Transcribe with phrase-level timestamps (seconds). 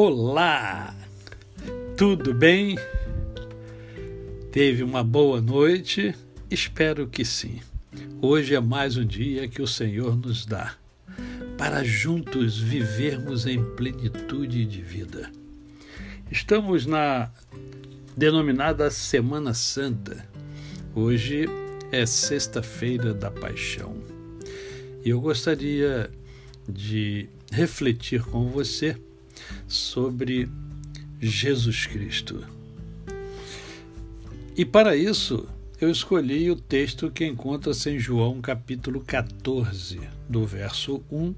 [0.00, 0.94] Olá!
[1.96, 2.78] Tudo bem?
[4.52, 6.14] Teve uma boa noite?
[6.48, 7.58] Espero que sim.
[8.22, 10.76] Hoje é mais um dia que o Senhor nos dá
[11.58, 15.32] para juntos vivermos em plenitude de vida.
[16.30, 17.32] Estamos na
[18.16, 20.24] denominada Semana Santa.
[20.94, 21.46] Hoje
[21.90, 23.96] é Sexta-feira da Paixão.
[25.04, 26.08] E eu gostaria
[26.68, 28.96] de refletir com você
[29.66, 30.48] sobre
[31.20, 32.44] Jesus Cristo.
[34.56, 35.48] E para isso,
[35.80, 41.34] eu escolhi o texto que encontra-se em João capítulo 14, do verso 1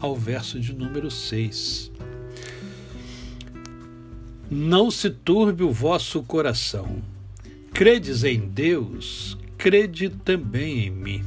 [0.00, 1.92] ao verso de número 6.
[4.50, 7.02] Não se turbe o vosso coração.
[7.72, 11.24] Credes em Deus, crede também em mim.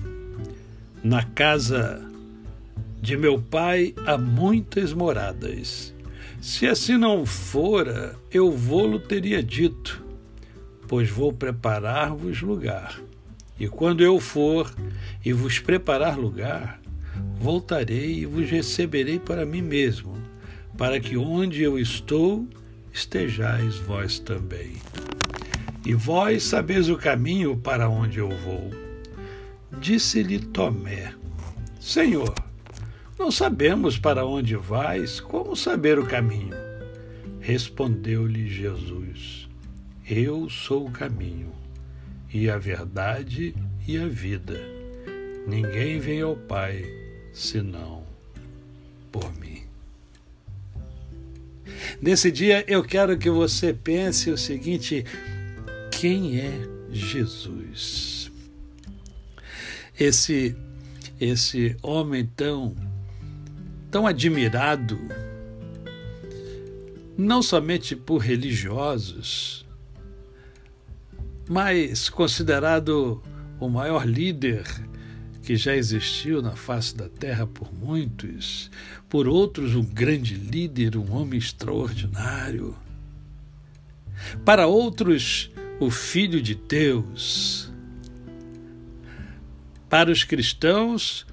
[1.04, 2.04] Na casa
[3.02, 5.95] de meu pai há muitas moradas.
[6.46, 10.06] Se assim não fora, eu vou-lo teria dito,
[10.88, 13.02] pois vou preparar-vos lugar.
[13.60, 14.72] E quando eu for
[15.26, 16.80] e vos preparar lugar,
[17.40, 20.22] voltarei e vos receberei para mim mesmo,
[20.78, 22.48] para que onde eu estou,
[22.94, 24.74] estejais vós também.
[25.84, 28.70] E vós sabeis o caminho para onde eu vou.
[29.80, 31.12] Disse-lhe Tomé:
[31.80, 32.36] Senhor,
[33.18, 36.56] não sabemos para onde vais, como saber o caminho?
[37.40, 39.48] Respondeu-lhe Jesus:
[40.08, 41.52] Eu sou o caminho,
[42.34, 43.56] e a verdade
[43.88, 44.60] e a vida.
[45.48, 46.84] Ninguém vem ao Pai
[47.32, 48.04] senão
[49.12, 49.64] por mim.
[52.02, 55.06] Nesse dia eu quero que você pense o seguinte:
[55.92, 56.52] quem é
[56.92, 58.32] Jesus?
[59.98, 60.56] Esse
[61.20, 62.76] esse homem tão
[63.96, 65.00] tão admirado,
[67.18, 69.66] não somente por religiosos,
[71.48, 73.24] mas considerado
[73.58, 74.66] o maior líder
[75.42, 78.70] que já existiu na face da terra por muitos,
[79.08, 82.76] por outros, um grande líder, um homem extraordinário.
[84.44, 87.72] Para outros, o Filho de Deus.
[89.88, 91.26] Para os cristãos,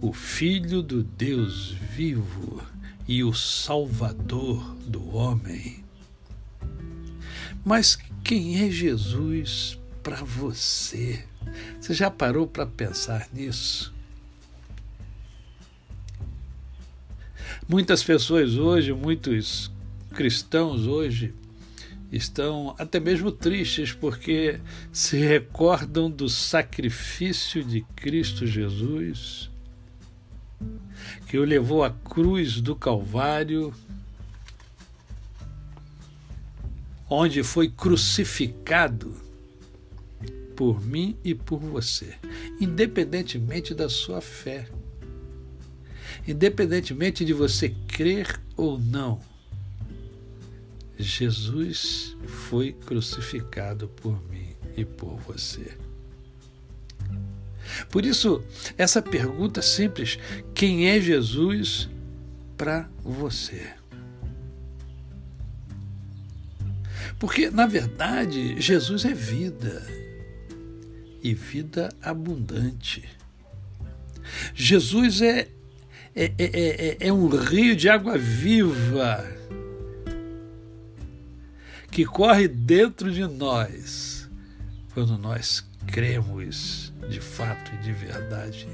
[0.00, 2.62] o Filho do Deus vivo
[3.06, 5.84] e o Salvador do homem.
[7.62, 11.22] Mas quem é Jesus para você?
[11.78, 13.92] Você já parou para pensar nisso?
[17.68, 19.70] Muitas pessoas hoje, muitos
[20.14, 21.34] cristãos hoje,
[22.10, 24.58] estão até mesmo tristes porque
[24.90, 29.49] se recordam do sacrifício de Cristo Jesus
[31.26, 33.72] que o levou à cruz do Calvário,
[37.08, 39.14] onde foi crucificado
[40.54, 42.14] por mim e por você,
[42.60, 44.68] independentemente da sua fé,
[46.28, 49.20] independentemente de você crer ou não.
[50.98, 55.79] Jesus foi crucificado por mim e por você.
[57.90, 58.42] Por isso,
[58.78, 60.18] essa pergunta simples:
[60.54, 61.88] quem é Jesus
[62.56, 63.74] para você?
[67.18, 69.84] Porque, na verdade, Jesus é vida
[71.22, 73.04] e vida abundante.
[74.54, 75.48] Jesus é,
[76.14, 79.26] é, é, é, é um rio de água viva
[81.90, 84.30] que corre dentro de nós
[84.94, 88.68] quando nós cremos de fato e de verdade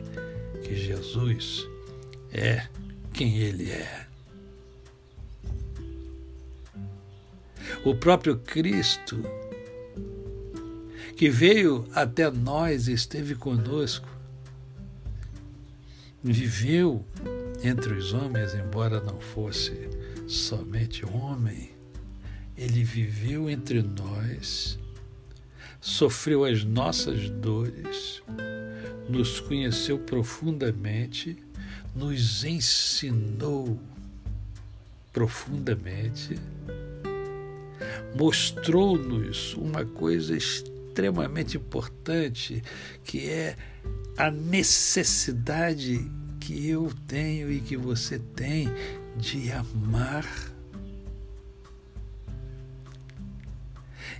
[0.62, 1.66] que Jesus
[2.32, 2.66] é
[3.12, 4.06] quem Ele é.
[7.84, 9.22] O próprio Cristo,
[11.16, 14.08] que veio até nós e esteve conosco,
[16.22, 17.04] viveu
[17.62, 19.88] entre os homens, embora não fosse
[20.26, 21.70] somente homem,
[22.56, 24.78] ele viveu entre nós
[25.86, 28.20] sofreu as nossas dores,
[29.08, 31.38] nos conheceu profundamente,
[31.94, 33.78] nos ensinou
[35.12, 36.36] profundamente,
[38.16, 42.64] mostrou-nos uma coisa extremamente importante,
[43.04, 43.56] que é
[44.18, 46.04] a necessidade
[46.40, 48.68] que eu tenho e que você tem
[49.16, 50.26] de amar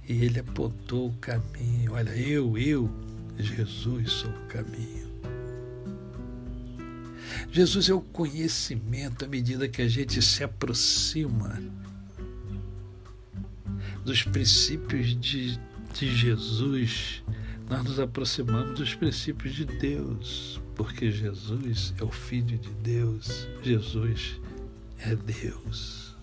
[0.08, 1.93] E ele apontou o caminho.
[1.93, 2.91] Olha, eu, eu,
[3.38, 5.06] Jesus, sou o caminho.
[7.50, 11.61] Jesus é o conhecimento à medida que a gente se aproxima
[14.06, 15.58] dos princípios de,
[15.93, 17.25] de Jesus,
[17.69, 24.41] nós nos aproximamos dos princípios de Deus, porque Jesus é o Filho de Deus, Jesus
[24.99, 26.14] é Deus.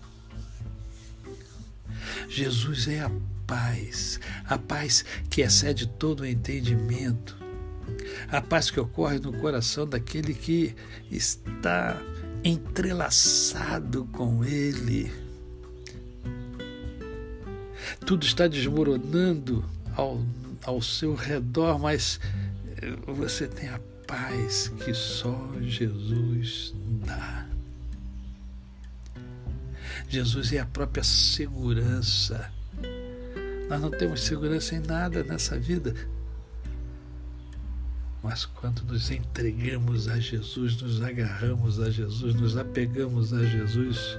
[2.26, 3.10] Jesus é a
[3.54, 7.36] paz, a paz que excede todo o entendimento,
[8.28, 10.74] a paz que ocorre no coração daquele que
[11.10, 11.96] está
[12.42, 15.24] entrelaçado com Ele
[18.04, 19.64] tudo está desmoronando
[19.96, 20.22] ao,
[20.64, 22.20] ao seu redor, mas
[22.82, 26.74] eh, você tem a paz que só Jesus
[27.04, 27.46] dá.
[30.08, 32.52] Jesus é a própria segurança.
[33.74, 35.92] Nós não temos segurança em nada nessa vida.
[38.22, 44.16] Mas quando nos entregamos a Jesus, nos agarramos a Jesus, nos apegamos a Jesus,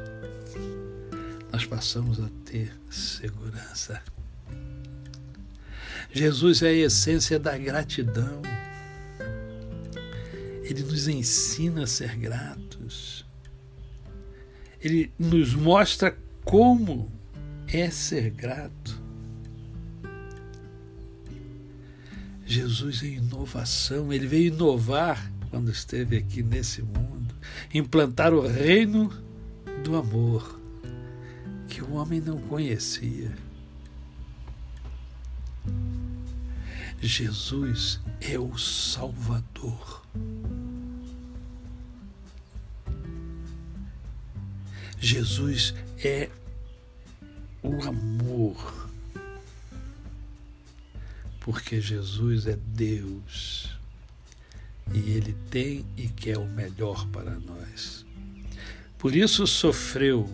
[1.54, 4.04] nós passamos a ter segurança.
[6.12, 8.42] Jesus é a essência da gratidão.
[10.64, 13.26] Ele nos ensina a ser gratos.
[14.82, 16.14] Ele nos mostra
[16.44, 17.10] como
[17.70, 18.95] é ser grato.
[22.56, 27.36] Jesus é inovação, ele veio inovar quando esteve aqui nesse mundo,
[27.74, 29.12] implantar o reino
[29.84, 30.58] do amor
[31.68, 33.36] que o homem não conhecia.
[37.02, 40.06] Jesus é o Salvador.
[44.98, 46.30] Jesus é
[47.62, 48.85] o amor.
[51.46, 53.70] Porque Jesus é Deus.
[54.92, 58.04] E Ele tem e quer o melhor para nós.
[58.98, 60.28] Por isso sofreu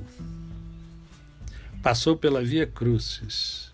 [1.82, 3.74] passou pela via crucis.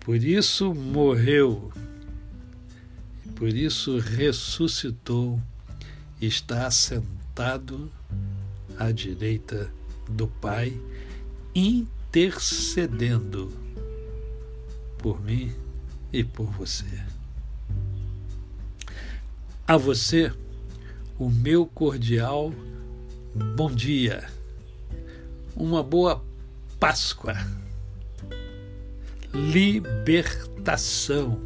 [0.00, 1.72] Por isso morreu,
[3.36, 5.40] por isso ressuscitou,
[6.20, 7.90] e está assentado
[8.76, 9.72] à direita
[10.08, 10.78] do Pai,
[11.54, 13.52] intercedendo
[14.98, 15.52] por mim
[16.12, 17.02] e por você.
[19.66, 20.32] A você,
[21.18, 22.52] o meu cordial
[23.56, 24.28] bom dia
[25.58, 26.24] uma boa
[26.78, 27.34] Páscoa,
[29.34, 31.40] libertação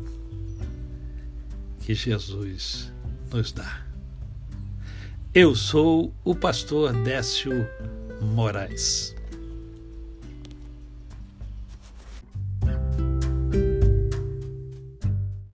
[1.81, 2.93] que Jesus
[3.33, 3.87] nos dá.
[5.33, 7.67] Eu sou o pastor Décio
[8.21, 9.15] Moraes.